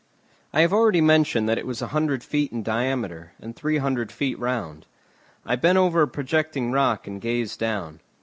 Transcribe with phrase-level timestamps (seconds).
[0.51, 4.11] I have already mentioned that it was a hundred feet in diameter, and three hundred
[4.11, 4.87] feet round.
[5.45, 7.99] I bent over a projecting rock and gazed down.